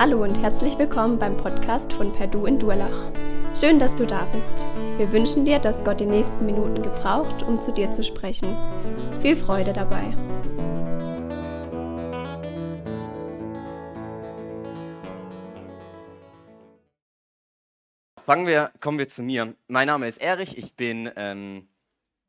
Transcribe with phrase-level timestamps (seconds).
[0.00, 3.12] Hallo und herzlich willkommen beim Podcast von Perdu in Durlach.
[3.54, 4.64] Schön, dass du da bist.
[4.96, 8.48] Wir wünschen dir, dass Gott die nächsten Minuten gebraucht, um zu dir zu sprechen.
[9.20, 10.16] Viel Freude dabei.
[18.24, 19.54] Fangen wir, kommen wir zu mir.
[19.68, 21.68] Mein Name ist Erich, ich bin, ähm,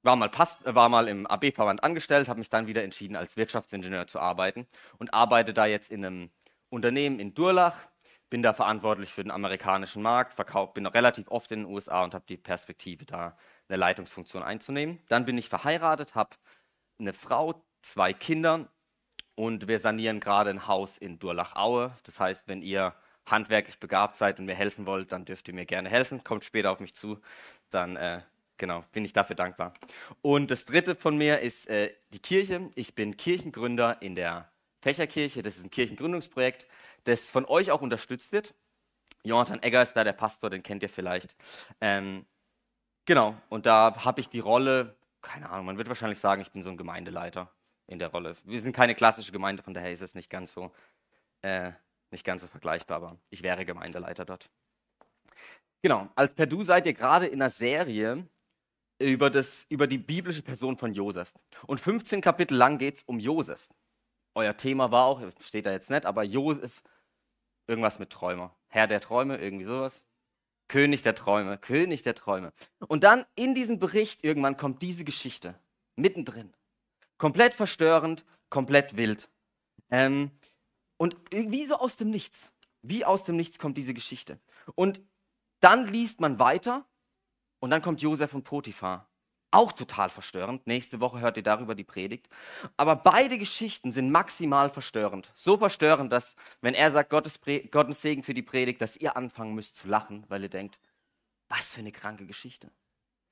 [0.04, 4.08] war, mal Past, war mal im AB-Verband angestellt, habe mich dann wieder entschieden, als Wirtschaftsingenieur
[4.08, 6.32] zu arbeiten und arbeite da jetzt in einem
[6.72, 7.76] Unternehmen in Durlach,
[8.30, 12.14] bin da verantwortlich für den amerikanischen Markt, verkauf, bin relativ oft in den USA und
[12.14, 15.00] habe die Perspektive, da eine Leitungsfunktion einzunehmen.
[15.10, 16.36] Dann bin ich verheiratet, habe
[16.98, 18.70] eine Frau, zwei Kinder
[19.36, 21.92] und wir sanieren gerade ein Haus in Durlach-Aue.
[22.04, 22.96] Das heißt, wenn ihr
[23.26, 26.24] handwerklich begabt seid und mir helfen wollt, dann dürft ihr mir gerne helfen.
[26.24, 27.20] Kommt später auf mich zu,
[27.70, 28.22] dann äh,
[28.58, 29.74] genau, bin ich dafür dankbar.
[30.22, 32.70] Und das dritte von mir ist äh, die Kirche.
[32.76, 34.51] Ich bin Kirchengründer in der
[34.82, 35.42] Fächerkirche.
[35.42, 36.68] Das ist ein Kirchengründungsprojekt,
[37.06, 38.54] das von euch auch unterstützt wird.
[39.24, 41.36] Jonathan Egger ist da der Pastor, den kennt ihr vielleicht.
[41.80, 42.26] Ähm,
[43.06, 46.64] genau, und da habe ich die Rolle, keine Ahnung, man wird wahrscheinlich sagen, ich bin
[46.64, 47.52] so ein Gemeindeleiter
[47.88, 48.36] in der Rolle.
[48.44, 50.72] Wir sind keine klassische Gemeinde, von daher ist es nicht ganz so,
[51.44, 51.72] äh,
[52.10, 54.50] nicht ganz so vergleichbar, aber ich wäre Gemeindeleiter dort.
[55.84, 58.28] Genau, als Perdu seid ihr gerade in einer Serie
[59.00, 61.32] über, das, über die biblische Person von Josef.
[61.68, 63.68] Und 15 Kapitel lang geht es um Josef
[64.36, 66.84] euer Thema war auch, steht da jetzt nicht, aber Josef,
[67.68, 68.56] irgendwas mit Träumer.
[68.68, 70.02] Herr der Träume, irgendwie sowas.
[70.68, 72.54] König der Träume, König der Träume.
[72.88, 75.60] Und dann in diesem Bericht irgendwann kommt diese Geschichte
[75.98, 76.54] mittendrin.
[77.18, 79.30] Komplett verstörend, komplett wild.
[79.90, 80.32] Ähm,
[80.98, 82.54] und wie so aus dem Nichts.
[82.82, 84.40] Wie aus dem Nichts kommt diese Geschichte.
[84.76, 85.02] Und
[85.60, 86.86] dann liest man weiter
[87.60, 89.11] und dann kommt Josef und Potiphar.
[89.54, 90.66] Auch total verstörend.
[90.66, 92.30] Nächste Woche hört ihr darüber die Predigt.
[92.78, 95.30] Aber beide Geschichten sind maximal verstörend.
[95.36, 97.40] So verstörend, dass, wenn er sagt, Gottes,
[97.70, 100.80] Gottes Segen für die Predigt, dass ihr anfangen müsst zu lachen, weil ihr denkt,
[101.50, 102.72] was für eine kranke Geschichte.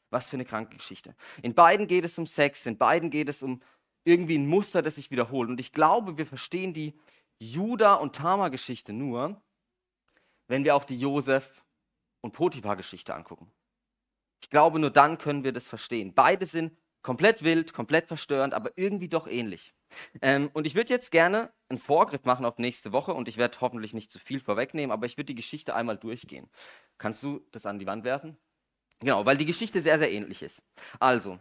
[0.09, 1.15] Was für eine kranke Geschichte.
[1.41, 3.61] In beiden geht es um Sex, in beiden geht es um
[4.03, 5.49] irgendwie ein Muster, das sich wiederholt.
[5.49, 6.99] Und ich glaube, wir verstehen die
[7.39, 9.41] Judah- und Tamar-Geschichte nur,
[10.47, 11.63] wenn wir auch die Josef-
[12.21, 13.49] und Potiphar-Geschichte angucken.
[14.41, 16.13] Ich glaube, nur dann können wir das verstehen.
[16.13, 19.73] Beide sind komplett wild, komplett verstörend, aber irgendwie doch ähnlich.
[20.21, 23.59] Ähm, und ich würde jetzt gerne einen Vorgriff machen auf nächste Woche und ich werde
[23.61, 26.49] hoffentlich nicht zu viel vorwegnehmen, aber ich würde die Geschichte einmal durchgehen.
[26.97, 28.37] Kannst du das an die Wand werfen?
[28.99, 30.61] Genau, weil die Geschichte sehr, sehr ähnlich ist.
[30.99, 31.39] Also,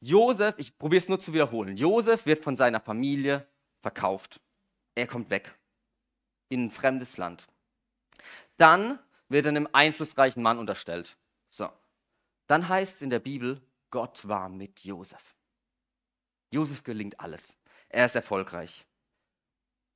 [0.00, 1.76] Josef, ich probiere es nur zu wiederholen.
[1.76, 3.46] Josef wird von seiner Familie
[3.82, 4.40] verkauft.
[4.94, 5.58] Er kommt weg
[6.48, 7.48] in ein fremdes Land.
[8.56, 11.16] Dann wird er einem einflussreichen Mann unterstellt.
[11.48, 11.68] So,
[12.50, 15.36] dann heißt es in der Bibel, Gott war mit Josef.
[16.52, 17.56] Josef gelingt alles.
[17.88, 18.84] Er ist erfolgreich.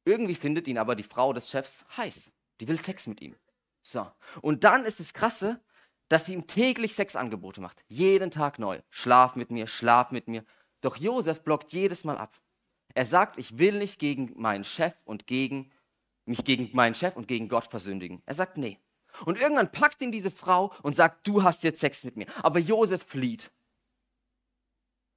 [0.04, 2.30] Irgendwie findet ihn aber die Frau des Chefs heiß.
[2.60, 3.34] Die will Sex mit ihm.
[3.82, 4.08] So.
[4.40, 5.60] Und dann ist das Krasse,
[6.08, 7.82] dass sie ihm täglich Sexangebote macht.
[7.88, 8.80] Jeden Tag neu.
[8.90, 10.44] Schlaf mit mir, schlaf mit mir.
[10.80, 12.40] Doch Josef blockt jedes Mal ab.
[12.94, 15.72] Er sagt, ich will nicht gegen meinen Chef und gegen
[16.24, 18.22] mich gegen meinen Chef und gegen Gott versündigen.
[18.26, 18.78] Er sagt, nee,
[19.24, 22.26] und irgendwann packt ihn diese Frau und sagt, du hast jetzt Sex mit mir.
[22.42, 23.50] Aber Josef flieht.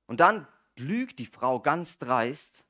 [0.06, 2.64] Und dann lügt die Frau ganz dreist.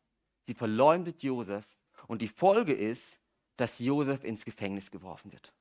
[0.43, 1.65] Sie verleumdet Josef.
[2.07, 3.19] Und die Folge ist,
[3.57, 5.53] dass Josef ins Gefängnis geworfen wird.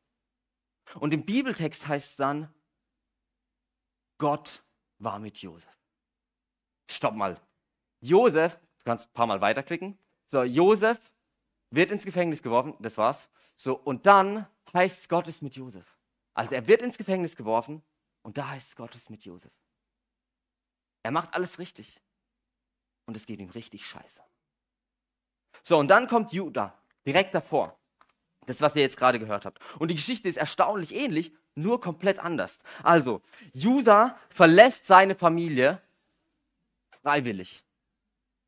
[1.00, 2.52] Und im Bibeltext heißt es dann,
[4.18, 4.62] Gott
[4.98, 5.76] war mit Josef.
[6.88, 7.40] Stopp mal.
[8.00, 9.98] Josef, du kannst ein paar Mal weiterklicken.
[10.26, 11.12] So, Josef
[11.70, 13.28] wird ins Gefängnis geworfen, das war's.
[13.56, 15.96] So, und dann heißt es, Gott ist mit Josef.
[16.34, 17.82] Also er wird ins Gefängnis geworfen
[18.22, 19.52] und da heißt es, Gott ist mit Josef.
[21.02, 22.00] Er macht alles richtig
[23.06, 24.22] und es geht ihm richtig scheiße.
[25.62, 27.78] So, und dann kommt Judah direkt davor.
[28.46, 29.60] Das, was ihr jetzt gerade gehört habt.
[29.80, 32.58] Und die Geschichte ist erstaunlich ähnlich, nur komplett anders.
[32.82, 33.22] Also,
[33.52, 35.82] Judah verlässt seine Familie
[37.02, 37.64] freiwillig.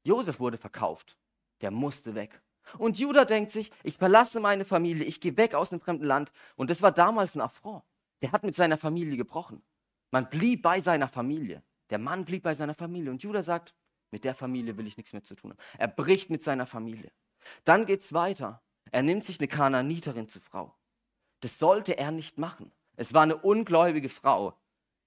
[0.04, 1.16] Josef wurde verkauft.
[1.60, 2.40] Der musste weg.
[2.76, 6.32] Und Judah denkt sich, ich verlasse meine Familie, ich gehe weg aus einem fremden Land.
[6.56, 7.82] Und das war damals ein Affront.
[8.22, 9.62] Der hat mit seiner Familie gebrochen.
[10.10, 11.62] Man blieb bei seiner Familie.
[11.90, 13.10] Der Mann blieb bei seiner Familie.
[13.10, 13.74] Und Judah sagt,
[14.10, 15.58] mit der Familie will ich nichts mehr zu tun haben.
[15.78, 17.12] Er bricht mit seiner Familie.
[17.64, 18.62] Dann geht es weiter.
[18.90, 20.74] Er nimmt sich eine Kanaaniterin zur Frau.
[21.40, 22.72] Das sollte er nicht machen.
[22.96, 24.58] Es war eine ungläubige Frau.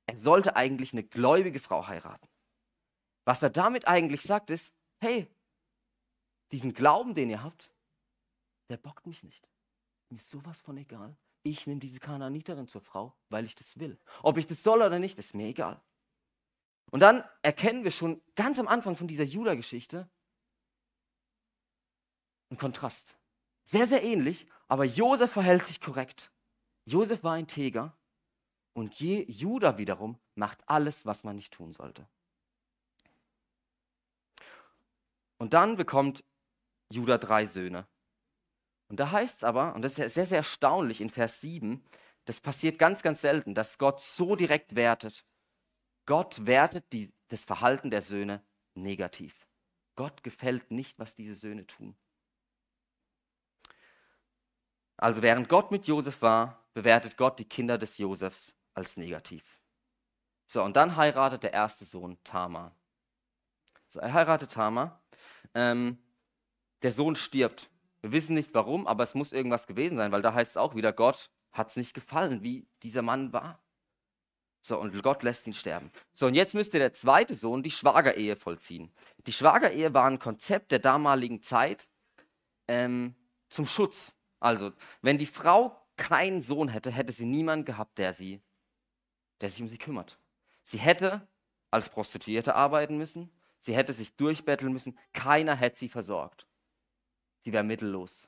[0.08, 2.28] Er sollte eigentlich eine gläubige Frau heiraten.
[3.26, 5.28] Was er damit eigentlich sagt, ist, hey,
[6.52, 7.72] diesen Glauben, den ihr habt,
[8.70, 9.48] der bockt mich nicht.
[10.10, 11.16] Mir ist sowas von egal.
[11.44, 13.98] Ich nehme diese Kanaaniterin zur Frau, weil ich das will.
[14.22, 15.82] Ob ich das soll oder nicht, ist mir egal.
[16.92, 20.10] Und dann erkennen wir schon ganz am Anfang von dieser Judah-Geschichte
[22.50, 23.18] einen Kontrast.
[23.64, 26.32] Sehr, sehr ähnlich, aber Josef verhält sich korrekt.
[26.86, 27.98] Josef war integer
[28.74, 32.08] und je, Judah wiederum macht alles, was man nicht tun sollte.
[35.38, 36.24] Und dann bekommt
[36.92, 37.88] Judah drei Söhne.
[38.88, 41.84] Und da heißt es aber, und das ist sehr, sehr erstaunlich in Vers 7,
[42.26, 45.26] das passiert ganz, ganz selten, dass Gott so direkt wertet.
[46.06, 48.44] Gott wertet die, das Verhalten der Söhne
[48.76, 49.48] negativ.
[49.96, 51.96] Gott gefällt nicht, was diese Söhne tun.
[54.98, 59.60] Also während Gott mit Josef war, bewertet Gott die Kinder des Josefs als negativ.
[60.46, 62.76] So, und dann heiratet der erste Sohn Tamar.
[63.88, 65.02] So, er heiratet Tamar.
[65.54, 65.98] Ähm,
[66.84, 67.70] der Sohn stirbt.
[68.02, 70.76] Wir wissen nicht warum, aber es muss irgendwas gewesen sein, weil da heißt es auch
[70.76, 73.62] wieder, Gott hat es nicht gefallen, wie dieser Mann war.
[74.64, 75.92] So, und Gott lässt ihn sterben.
[76.14, 78.92] So, und jetzt müsste der zweite Sohn die Schwagerehe vollziehen.
[79.26, 81.88] Die Schwagerehe war ein Konzept der damaligen Zeit
[82.68, 83.16] ähm,
[83.50, 84.14] zum Schutz.
[84.40, 88.40] Also, wenn die Frau keinen Sohn hätte, hätte sie niemanden gehabt, der, sie,
[89.42, 90.20] der sich um sie kümmert.
[90.64, 91.28] Sie hätte
[91.72, 96.48] als Prostituierte arbeiten müssen, sie hätte sich durchbetteln müssen, keiner hätte sie versorgt.
[97.44, 98.28] Sie wäre mittellos.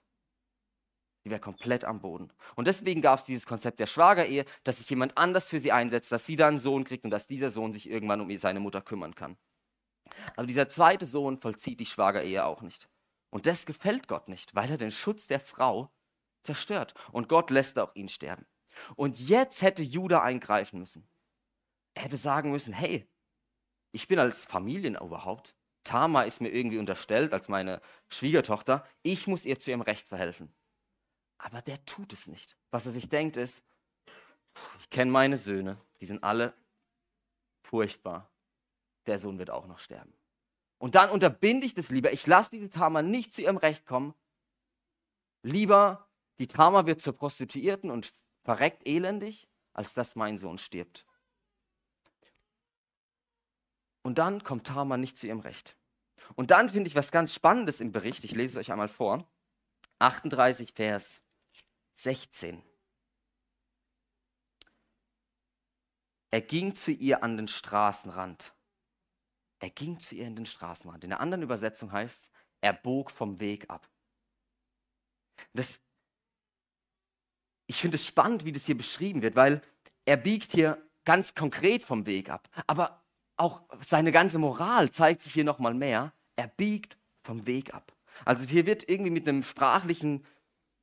[1.25, 2.33] Die wäre komplett am Boden.
[2.55, 6.11] Und deswegen gab es dieses Konzept der Schwagerehe, dass sich jemand anders für sie einsetzt,
[6.11, 8.81] dass sie dann einen Sohn kriegt und dass dieser Sohn sich irgendwann um seine Mutter
[8.81, 9.37] kümmern kann.
[10.35, 12.89] Aber dieser zweite Sohn vollzieht die Schwagerehe auch nicht.
[13.29, 15.91] Und das gefällt Gott nicht, weil er den Schutz der Frau
[16.43, 16.93] zerstört.
[17.11, 18.45] Und Gott lässt auch ihn sterben.
[18.95, 21.07] Und jetzt hätte Judah eingreifen müssen.
[21.95, 23.07] Er hätte sagen müssen, hey,
[23.91, 25.55] ich bin als Familienoberhaupt.
[25.83, 28.85] Tama ist mir irgendwie unterstellt als meine Schwiegertochter.
[29.01, 30.53] Ich muss ihr zu ihrem Recht verhelfen.
[31.37, 32.57] Aber der tut es nicht.
[32.71, 33.63] Was er sich denkt ist,
[34.79, 36.53] ich kenne meine Söhne, die sind alle
[37.63, 38.29] furchtbar.
[39.07, 40.13] Der Sohn wird auch noch sterben.
[40.77, 42.11] Und dann unterbinde ich das lieber.
[42.13, 44.13] Ich lasse diese Tama nicht zu ihrem Recht kommen.
[45.41, 46.07] Lieber
[46.39, 48.13] die Tama wird zur Prostituierten und
[48.43, 51.05] verreckt elendig, als dass mein Sohn stirbt.
[54.03, 55.75] Und dann kommt Tama nicht zu ihrem Recht.
[56.35, 58.23] Und dann finde ich was ganz Spannendes im Bericht.
[58.23, 59.27] Ich lese es euch einmal vor.
[59.99, 61.21] 38 Vers
[61.93, 62.61] 16.
[66.31, 68.53] Er ging zu ihr an den Straßenrand.
[69.59, 71.03] Er ging zu ihr in den Straßenrand.
[71.03, 73.87] In der anderen Übersetzung heißt es, er bog vom Weg ab.
[75.53, 75.79] Das,
[77.67, 79.61] ich finde es spannend, wie das hier beschrieben wird, weil
[80.05, 82.49] er biegt hier ganz konkret vom Weg ab.
[82.67, 83.02] Aber
[83.35, 86.13] auch seine ganze Moral zeigt sich hier nochmal mehr.
[86.35, 87.93] Er biegt vom Weg ab.
[88.25, 90.25] Also hier wird irgendwie mit einem sprachlichen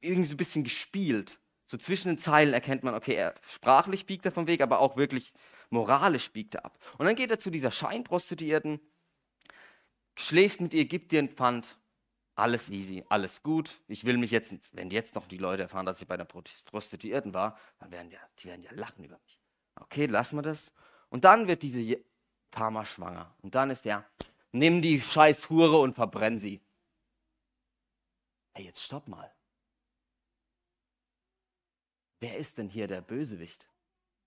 [0.01, 1.39] irgendwie so ein bisschen gespielt.
[1.67, 4.97] So zwischen den Zeilen erkennt man, okay, er sprachlich biegt er vom Weg, aber auch
[4.97, 5.33] wirklich
[5.69, 6.79] moralisch biegt er ab.
[6.99, 8.81] Und dann geht er zu dieser Scheinprostituierten,
[10.17, 11.79] schläft mit ihr, gibt ihr ein Pfand,
[12.35, 13.81] alles easy, alles gut.
[13.87, 17.35] Ich will mich jetzt, wenn jetzt noch die Leute erfahren, dass ich bei der Prostituierten
[17.35, 19.41] war, dann werden ja, die werden ja lachen über mich.
[19.77, 20.73] Okay, lassen wir das.
[21.09, 22.03] Und dann wird diese
[22.51, 23.35] Tama schwanger.
[23.43, 24.05] Und dann ist der,
[24.53, 26.61] nimm die scheiß Hure und verbrenn sie.
[28.53, 29.33] Hey, jetzt stopp mal.
[32.21, 33.67] Wer ist denn hier der Bösewicht?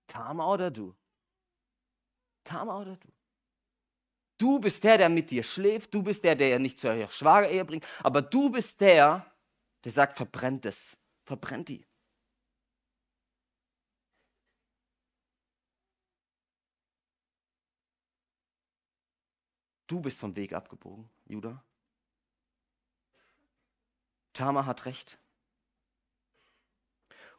[0.07, 0.95] Tama oder du?
[2.43, 3.07] Tama oder du?
[4.37, 7.87] Du bist der, der mit dir schläft, du bist der, der nicht zur Schwagerehe bringt,
[8.01, 9.25] aber du bist der,
[9.83, 11.85] der sagt, verbrennt es, verbrennt die.
[19.87, 21.63] Du bist vom Weg abgebogen, Judah.
[24.33, 25.19] Tama hat recht.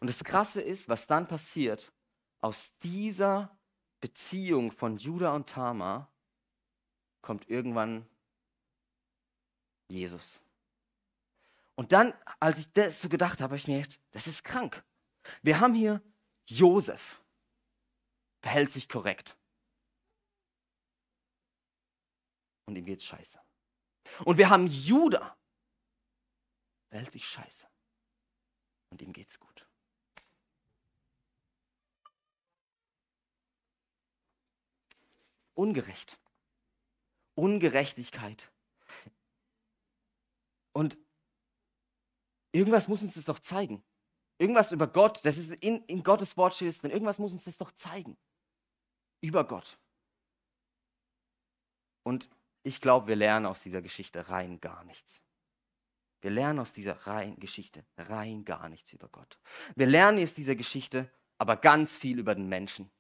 [0.01, 1.93] Und das Krasse ist, was dann passiert,
[2.41, 3.57] aus dieser
[4.01, 6.13] Beziehung von Judah und Tamar
[7.23, 8.07] kommt irgendwann
[9.89, 10.41] Jesus.
[11.75, 14.85] Und dann, als ich das so gedacht habe, habe ich mir gedacht, das ist krank.
[15.43, 16.03] Wir haben hier
[16.47, 17.23] Josef,
[18.43, 19.37] verhält sich korrekt.
[22.67, 23.41] Und ihm geht's scheiße.
[24.25, 25.37] Und wir haben Judah,
[26.89, 27.67] verhält sich scheiße.
[28.91, 29.67] Und ihm geht's gut.
[35.55, 36.19] ungerecht.
[37.35, 38.51] Ungerechtigkeit.
[40.73, 40.99] Und
[42.53, 43.85] irgendwas muss uns das doch zeigen.
[44.39, 47.45] Irgendwas über Gott, das ist in, in Gottes Wort steht es drin, irgendwas muss uns
[47.45, 48.17] das doch zeigen.
[49.21, 49.79] Über Gott.
[52.03, 52.29] Und
[52.65, 55.21] ich glaube, wir lernen aus dieser Geschichte rein gar nichts.
[56.23, 59.39] Wir lernen aus dieser rein Geschichte rein gar nichts über Gott.
[59.77, 62.91] Wir lernen aus dieser Geschichte aber ganz viel über den Menschen.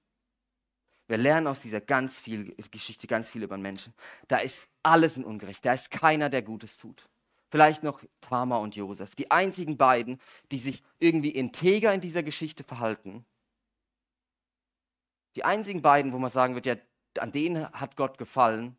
[1.06, 3.94] Wir lernen aus dieser ganz viel Geschichte ganz viel über den Menschen.
[4.28, 5.64] Da ist alles in Ungerecht.
[5.64, 7.08] Da ist keiner, der Gutes tut.
[7.50, 9.14] Vielleicht noch Tama und Josef.
[9.14, 13.24] Die einzigen beiden, die sich irgendwie integer in dieser Geschichte verhalten.
[15.36, 16.76] Die einzigen beiden, wo man sagen wird, ja,
[17.18, 18.76] an denen hat Gott gefallen,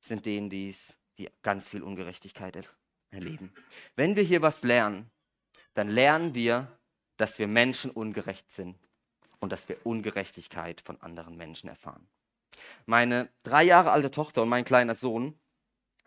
[0.00, 2.58] sind denen, die's, die ganz viel Ungerechtigkeit
[3.10, 3.52] erleben.
[3.96, 5.10] Wenn wir hier was lernen,
[5.74, 6.78] dann lernen wir,
[7.16, 8.76] dass wir Menschen ungerecht sind
[9.40, 12.08] und dass wir Ungerechtigkeit von anderen Menschen erfahren.
[12.86, 15.38] Meine drei Jahre alte Tochter und mein kleiner Sohn,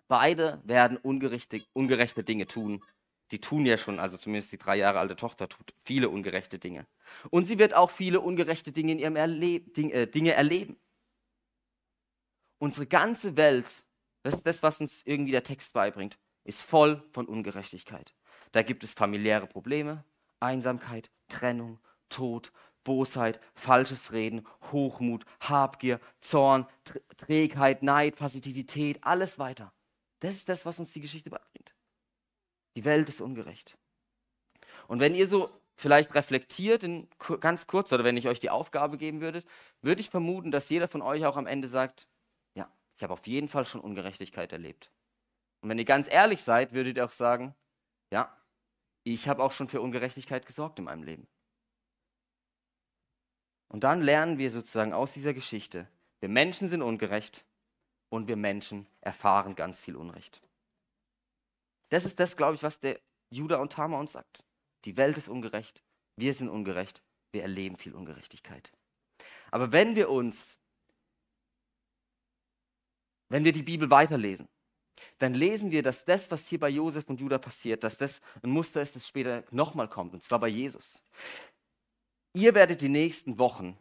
[0.07, 2.83] beide werden ungerechte, Dinge tun.
[3.31, 6.85] Die tun ja schon, also zumindest die drei Jahre alte Tochter tut viele ungerechte Dinge.
[7.29, 10.77] Und sie wird auch viele ungerechte Dinge in ihrem Erle Ding, äh, Dinge erleben.
[12.59, 13.82] Unsere ganze Welt,
[14.23, 18.13] das ist das, was uns irgendwie der Text beibringt, ist voll von Ungerechtigkeit.
[18.51, 20.03] Da gibt es familiäre Probleme,
[20.39, 22.51] Einsamkeit, Trennung, Tod,
[22.83, 26.67] Bosheit, falsches Reden, Hochmut, Habgier, Zorn,
[27.17, 29.73] Trägheit, Neid, Passivität, alles weiter.
[30.19, 31.73] Das ist das, was uns die Geschichte beibringt.
[32.75, 33.77] Die Welt ist ungerecht.
[34.87, 37.07] Und wenn ihr so vielleicht reflektiert, in,
[37.39, 39.43] ganz kurz, oder wenn ich euch die Aufgabe geben würde,
[39.81, 42.07] würde ich vermuten, dass jeder von euch auch am Ende sagt,
[42.95, 44.91] ich habe auf jeden Fall schon Ungerechtigkeit erlebt.
[45.61, 47.55] Und wenn ihr ganz ehrlich seid, würdet ihr auch sagen,
[48.11, 48.35] ja,
[49.03, 51.27] ich habe auch schon für Ungerechtigkeit gesorgt in meinem Leben.
[53.69, 55.87] Und dann lernen wir sozusagen aus dieser Geschichte,
[56.19, 57.43] wir Menschen sind ungerecht
[58.09, 60.41] und wir Menschen erfahren ganz viel Unrecht.
[61.89, 64.43] Das ist das, glaube ich, was der Judah und Tamar uns sagt.
[64.85, 65.83] Die Welt ist ungerecht,
[66.15, 68.71] wir sind ungerecht, wir erleben viel Ungerechtigkeit.
[69.51, 70.57] Aber wenn wir uns,
[73.29, 74.47] wenn wir die Bibel weiterlesen,
[75.17, 78.51] dann lesen wir, dass das, was hier bei Josef und Judah passiert, dass das ein
[78.51, 81.01] Muster ist, das später nochmal kommt, und zwar bei Jesus.
[82.33, 83.77] Ihr werdet die nächsten Wochen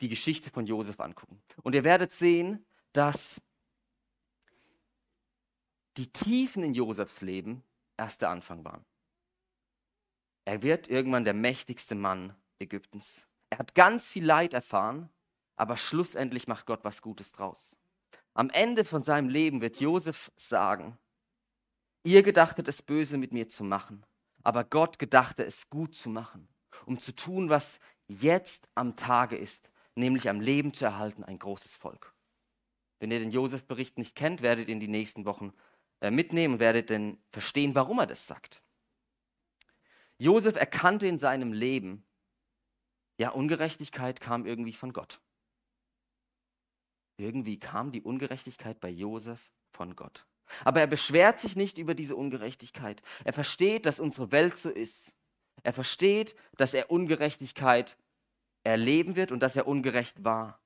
[0.00, 1.42] die Geschichte von Josef angucken.
[1.62, 3.40] Und ihr werdet sehen, dass
[5.96, 7.62] die Tiefen in Josefs Leben
[7.96, 8.84] erst der Anfang waren.
[10.44, 13.26] Er wird irgendwann der mächtigste Mann Ägyptens.
[13.50, 15.10] Er hat ganz viel Leid erfahren,
[15.56, 17.74] aber schlussendlich macht Gott was Gutes draus.
[18.34, 20.98] Am Ende von seinem Leben wird Josef sagen,
[22.04, 24.04] ihr gedachtet es böse mit mir zu machen,
[24.42, 26.48] aber Gott gedachte es gut zu machen
[26.86, 31.76] um zu tun, was jetzt am Tage ist, nämlich am Leben zu erhalten, ein großes
[31.76, 32.14] Volk.
[32.98, 35.52] Wenn ihr den Josef-Bericht nicht kennt, werdet ihr in die nächsten Wochen
[36.00, 38.62] äh, mitnehmen und werdet dann verstehen, warum er das sagt.
[40.18, 42.04] Josef erkannte in seinem Leben,
[43.18, 45.20] ja, Ungerechtigkeit kam irgendwie von Gott.
[47.20, 49.40] Irgendwie kam die Ungerechtigkeit bei Josef
[49.72, 50.26] von Gott.
[50.64, 53.02] Aber er beschwert sich nicht über diese Ungerechtigkeit.
[53.24, 55.12] Er versteht, dass unsere Welt so ist.
[55.62, 57.96] Er versteht, dass er Ungerechtigkeit
[58.64, 60.60] erleben wird und dass er ungerecht war.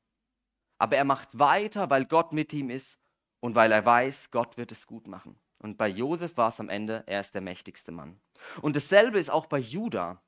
[0.78, 2.98] Aber er macht weiter, weil Gott mit ihm ist
[3.40, 5.38] und weil er weiß, Gott wird es gut machen.
[5.58, 8.20] Und bei Josef war es am Ende, er ist der mächtigste Mann.
[8.62, 10.22] Und dasselbe ist auch bei Judah.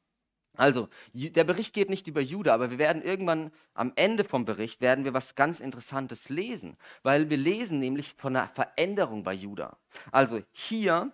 [0.56, 4.80] Also, der Bericht geht nicht über Judah, aber wir werden irgendwann am Ende vom Bericht
[4.80, 9.76] werden wir was ganz Interessantes lesen, weil wir lesen nämlich von einer Veränderung bei Judah.
[10.12, 11.12] Also, hier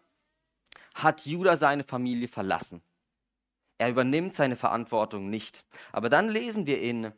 [0.95, 2.83] hat Judah seine Familie verlassen.
[3.79, 5.65] Er übernimmt seine Verantwortung nicht.
[5.91, 7.13] Aber dann lesen wir in,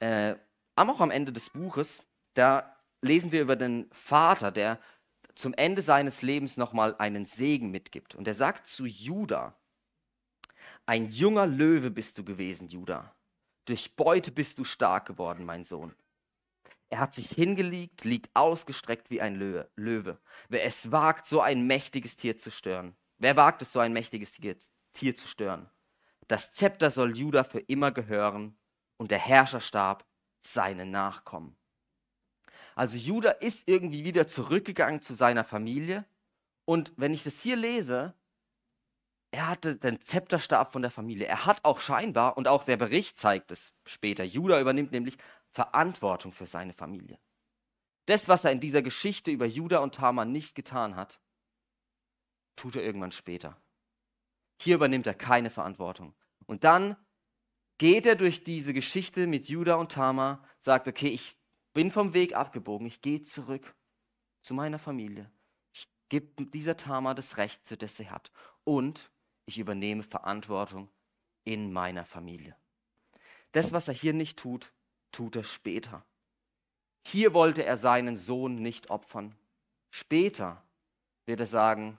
[0.00, 0.34] äh,
[0.74, 2.02] auch am Ende des Buches,
[2.34, 4.78] da lesen wir über den Vater, der
[5.34, 8.14] zum Ende seines Lebens nochmal einen Segen mitgibt.
[8.14, 9.54] Und er sagt zu Judah,
[10.86, 13.14] ein junger Löwe bist du gewesen, Judah.
[13.64, 15.94] Durch Beute bist du stark geworden, mein Sohn.
[16.88, 19.36] Er hat sich hingelegt, liegt ausgestreckt wie ein
[19.76, 20.18] Löwe.
[20.48, 22.96] Wer es wagt, so ein mächtiges Tier zu stören?
[23.18, 25.70] Wer wagt es, so ein mächtiges Tier, zu stören?
[26.26, 28.58] Das Zepter soll Juda für immer gehören
[28.96, 30.04] und der Herrscherstab
[30.40, 31.56] seinen Nachkommen.
[32.74, 36.06] Also Juda ist irgendwie wieder zurückgegangen zu seiner Familie.
[36.64, 38.14] Und wenn ich das hier lese,
[39.32, 41.26] er hatte den Zepterstab von der Familie.
[41.26, 45.16] Er hat auch scheinbar, und auch der Bericht zeigt es später, Juda übernimmt nämlich
[45.50, 47.18] Verantwortung für seine Familie.
[48.06, 51.20] Das, was er in dieser Geschichte über Juda und Tamar nicht getan hat,
[52.56, 53.56] tut er irgendwann später.
[54.60, 56.14] Hier übernimmt er keine Verantwortung.
[56.46, 56.96] Und dann
[57.78, 61.36] geht er durch diese Geschichte mit Judah und Tamar, sagt, okay, ich
[61.72, 63.74] bin vom Weg abgebogen, ich gehe zurück
[64.42, 65.30] zu meiner Familie.
[65.72, 68.32] Ich gebe dieser Tamar das Recht, zu das sie hat.
[68.64, 69.10] Und
[69.50, 70.88] ich übernehme Verantwortung
[71.44, 72.56] in meiner Familie.
[73.52, 74.72] Das, was er hier nicht tut,
[75.10, 76.04] tut er später.
[77.04, 79.34] Hier wollte er seinen Sohn nicht opfern.
[79.90, 80.62] Später
[81.26, 81.98] wird er sagen,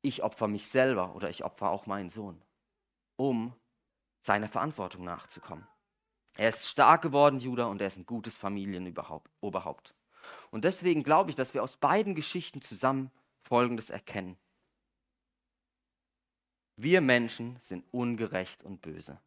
[0.00, 2.42] ich opfer mich selber oder ich opfer auch meinen Sohn,
[3.16, 3.54] um
[4.20, 5.66] seiner Verantwortung nachzukommen.
[6.36, 9.94] Er ist stark geworden, Judah, und er ist ein gutes Familienoberhaupt.
[10.50, 13.10] Und deswegen glaube ich, dass wir aus beiden Geschichten zusammen
[13.42, 14.38] Folgendes erkennen.
[16.82, 19.20] Wir Menschen sind ungerecht und böse.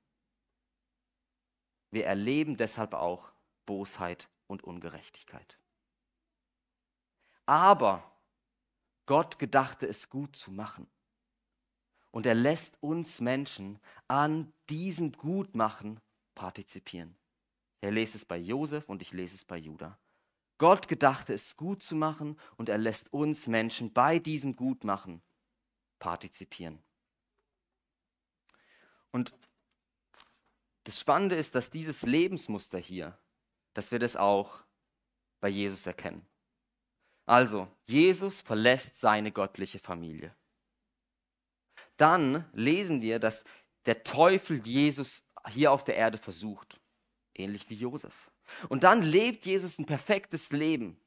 [1.89, 3.31] Wir erleben deshalb auch
[3.65, 5.57] Bosheit und Ungerechtigkeit.
[7.45, 8.11] Aber
[9.05, 10.85] Gott gedachte es gut zu machen.
[12.11, 16.01] Und er lässt uns Menschen an diesem Gutmachen
[16.35, 17.15] partizipieren.
[17.79, 19.97] Er lese es bei Josef und ich lese es bei Judah.
[20.57, 25.21] Gott gedachte es gut zu machen und er lässt uns Menschen bei diesem Gutmachen
[25.99, 26.83] partizipieren.
[29.15, 29.33] Und
[30.83, 33.17] das Spannende ist, dass dieses Lebensmuster hier,
[33.73, 34.59] dass wir das auch
[35.39, 36.27] bei Jesus erkennen.
[37.25, 40.35] Also, Jesus verlässt seine göttliche Familie.
[41.95, 43.45] Dann lesen wir, dass
[43.85, 46.81] der Teufel Jesus hier auf der Erde versucht,
[47.37, 48.29] ähnlich wie Josef.
[48.67, 50.99] Und dann lebt Jesus ein perfektes Leben,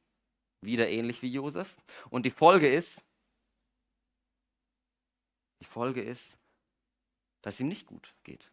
[0.62, 1.76] wieder ähnlich wie Josef.
[2.08, 3.02] Und die Folge ist,
[5.60, 6.38] die Folge ist,
[7.42, 8.50] dass es ihm nicht gut geht.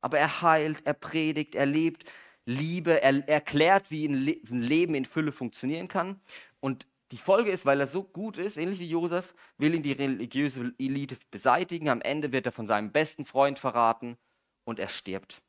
[0.00, 2.04] Aber er heilt, er predigt, er lebt
[2.44, 6.20] Liebe, er erklärt, wie ein Leben in Fülle funktionieren kann.
[6.60, 9.92] Und die Folge ist, weil er so gut ist, ähnlich wie Josef, will ihn die
[9.92, 11.88] religiöse Elite beseitigen.
[11.88, 14.16] Am Ende wird er von seinem besten Freund verraten
[14.64, 15.42] und er stirbt.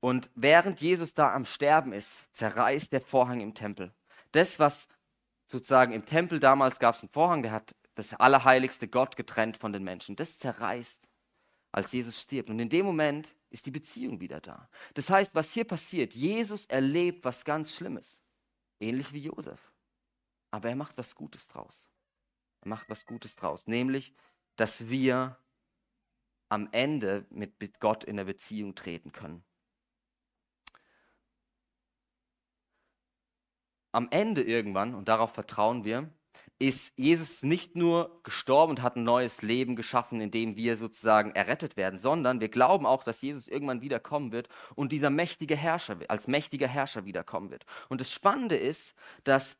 [0.00, 3.92] Und während Jesus da am Sterben ist, zerreißt der Vorhang im Tempel.
[4.32, 4.88] Das, was
[5.46, 9.72] sozusagen im Tempel damals gab es einen Vorhang, der hat das allerheiligste Gott getrennt von
[9.72, 10.16] den Menschen.
[10.16, 11.08] Das zerreißt,
[11.72, 12.50] als Jesus stirbt.
[12.50, 14.68] Und in dem Moment ist die Beziehung wieder da.
[14.94, 18.22] Das heißt, was hier passiert, Jesus erlebt was ganz Schlimmes,
[18.80, 19.72] ähnlich wie Josef.
[20.50, 21.84] Aber er macht was Gutes draus.
[22.60, 24.14] Er macht was Gutes draus, nämlich,
[24.56, 25.38] dass wir
[26.48, 29.42] am Ende mit Gott in der Beziehung treten können.
[33.92, 36.10] Am Ende irgendwann, und darauf vertrauen wir,
[36.58, 41.32] ist Jesus nicht nur gestorben und hat ein neues Leben geschaffen, in dem wir sozusagen
[41.32, 45.98] errettet werden, sondern wir glauben auch, dass Jesus irgendwann wiederkommen wird und dieser mächtige Herrscher,
[46.08, 47.66] als mächtiger Herrscher wiederkommen wird.
[47.88, 49.58] Und das Spannende ist, dass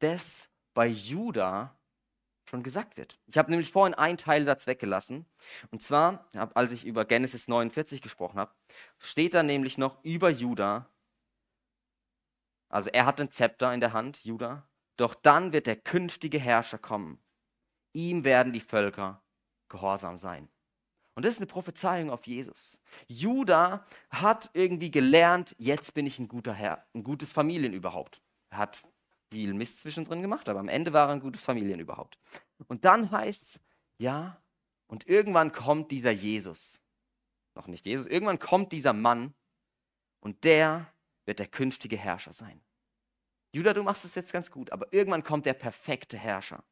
[0.00, 1.74] das bei Judah
[2.44, 3.18] schon gesagt wird.
[3.26, 5.24] Ich habe nämlich vorhin einen Teilsatz weggelassen.
[5.70, 8.52] Und zwar, als ich über Genesis 49 gesprochen habe,
[8.98, 10.86] steht da nämlich noch über Judah,
[12.68, 16.78] also er hat ein Zepter in der Hand, Judah, doch dann wird der künftige Herrscher
[16.78, 17.18] kommen.
[17.92, 19.22] Ihm werden die Völker
[19.68, 20.48] gehorsam sein.
[21.14, 22.78] Und das ist eine Prophezeiung auf Jesus.
[23.06, 28.20] Judah hat irgendwie gelernt, jetzt bin ich ein guter Herr, ein gutes Familienüberhaupt.
[28.50, 28.82] Er hat
[29.30, 32.18] viel Mist zwischendrin gemacht, aber am Ende war er ein gutes Familienüberhaupt.
[32.66, 33.60] Und dann heißt es,
[33.98, 34.40] ja,
[34.86, 36.80] und irgendwann kommt dieser Jesus.
[37.54, 39.34] Noch nicht Jesus, irgendwann kommt dieser Mann
[40.20, 40.92] und der
[41.26, 42.60] wird der künftige Herrscher sein.
[43.54, 46.64] Judah, du machst es jetzt ganz gut, aber irgendwann kommt der perfekte Herrscher.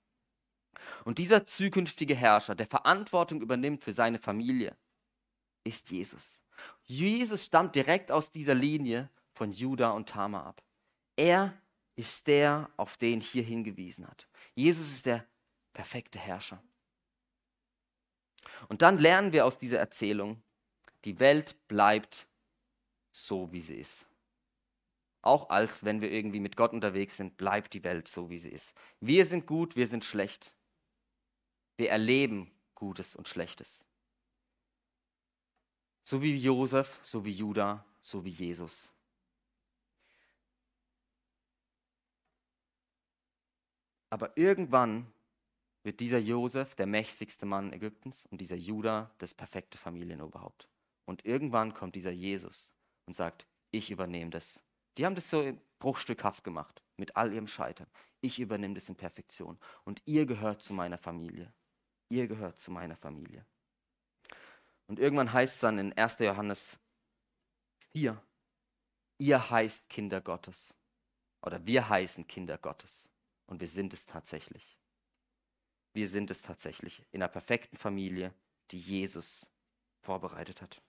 [1.05, 4.77] Und dieser zukünftige Herrscher, der Verantwortung übernimmt für seine Familie,
[5.63, 6.41] ist Jesus.
[6.83, 10.63] Jesus stammt direkt aus dieser Linie von Judah und Tamar ab.
[11.15, 11.57] Er
[11.95, 14.29] ist der, auf den hier hingewiesen hat.
[14.57, 15.25] Jesus ist der
[15.75, 16.61] perfekte Herrscher.
[18.69, 20.43] Und dann lernen wir aus dieser Erzählung,
[21.05, 22.27] die Welt bleibt
[23.13, 24.05] so, wie sie ist.
[25.23, 28.51] Auch als wenn wir irgendwie mit Gott unterwegs sind, bleibt die Welt so, wie sie
[28.51, 28.75] ist.
[29.01, 30.55] Wir sind gut, wir sind schlecht.
[31.77, 33.85] Wir erleben Gutes und Schlechtes.
[36.03, 38.91] So wie Josef, so wie Judah, so wie Jesus.
[44.11, 45.07] Aber irgendwann
[45.85, 50.69] wird dieser Josef der mächtigste Mann Ägyptens und dieser Judah das perfekte Familienoberhaupt.
[51.05, 52.73] Und irgendwann kommt dieser Jesus
[53.07, 54.61] und sagt, ich übernehme das
[54.97, 57.89] die haben das so bruchstückhaft gemacht, mit all ihrem Scheitern.
[58.21, 59.59] Ich übernehme das in Perfektion.
[59.85, 61.53] Und ihr gehört zu meiner Familie.
[62.09, 63.45] Ihr gehört zu meiner Familie.
[64.87, 66.19] Und irgendwann heißt es dann in 1.
[66.21, 66.79] Johannes
[67.93, 68.23] 4,
[69.19, 70.75] ihr heißt Kinder Gottes.
[71.41, 73.09] Oder wir heißen Kinder Gottes.
[73.47, 74.79] Und wir sind es tatsächlich.
[75.95, 78.33] Wir sind es tatsächlich in einer perfekten Familie,
[78.71, 79.47] die Jesus
[80.01, 80.81] vorbereitet hat.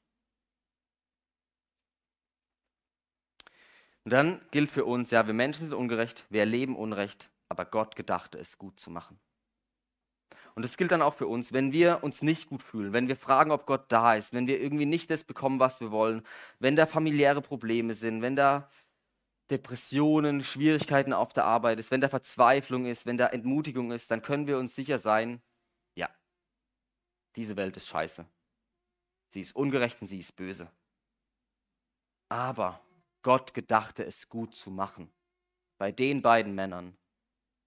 [4.06, 7.96] Und dann gilt für uns, ja, wir Menschen sind ungerecht, wir erleben Unrecht, aber Gott
[7.96, 9.20] gedachte es gut zu machen.
[10.56, 13.16] Und das gilt dann auch für uns, wenn wir uns nicht gut fühlen, wenn wir
[13.16, 16.24] fragen, ob Gott da ist, wenn wir irgendwie nicht das bekommen, was wir wollen,
[16.60, 18.70] wenn da familiäre Probleme sind, wenn da
[19.50, 24.22] Depressionen, Schwierigkeiten auf der Arbeit ist, wenn da Verzweiflung ist, wenn da Entmutigung ist, dann
[24.22, 25.42] können wir uns sicher sein,
[25.96, 26.10] ja,
[27.36, 28.26] diese Welt ist scheiße.
[29.30, 30.70] Sie ist ungerecht und sie ist böse.
[32.30, 32.80] Aber
[33.24, 35.12] Gott gedachte es gut zu machen.
[35.80, 36.98] bei den beiden Männern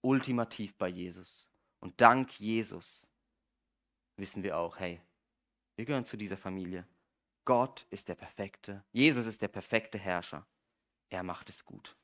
[0.00, 1.50] ultimativ bei Jesus.
[1.80, 3.06] Und dank Jesus
[4.16, 5.02] wissen wir auch, hey,
[5.74, 6.86] wir gehören zu dieser Familie.
[7.44, 10.46] Gott ist der perfekte, Jesus ist der perfekte Herrscher.
[11.10, 11.96] Er macht es gut.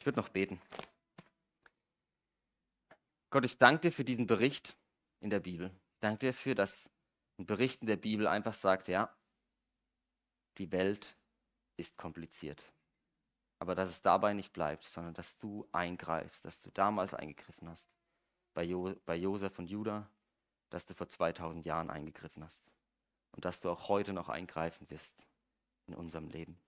[0.00, 0.60] Ich würde noch beten.
[3.30, 4.76] Gott, ich danke dir für diesen Bericht
[5.20, 5.70] in der Bibel.
[5.94, 6.90] Ich danke dir dafür, dass
[7.42, 9.14] ein Bericht in der Bibel einfach sagt, ja,
[10.58, 11.16] die Welt
[11.76, 12.62] ist kompliziert.
[13.58, 17.88] Aber dass es dabei nicht bleibt, sondern dass du eingreifst, dass du damals eingegriffen hast,
[18.54, 20.08] bei, jo bei Josef und Judah,
[20.70, 22.62] dass du vor 2000 Jahren eingegriffen hast
[23.32, 25.26] und dass du auch heute noch eingreifen wirst
[25.86, 26.58] in unserem Leben.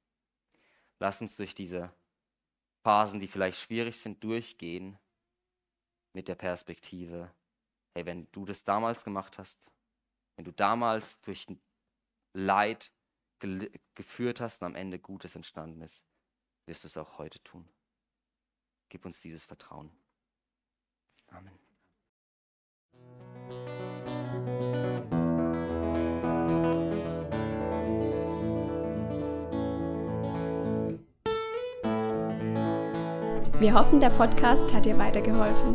[0.99, 1.93] Lass uns durch diese
[2.83, 4.99] Phasen, die vielleicht schwierig sind, durchgehen
[6.13, 7.33] mit der Perspektive,
[7.93, 9.59] hey, wenn du das damals gemacht hast,
[10.37, 11.47] wenn du damals durch
[12.33, 12.93] Leid
[13.39, 16.03] ge geführt hast und am Ende Gutes entstanden ist,
[16.67, 17.69] wirst du es auch heute tun.
[18.89, 19.91] Gib uns dieses Vertrauen.
[21.29, 21.59] Amen.
[33.61, 35.75] Wir hoffen, der Podcast hat dir weitergeholfen.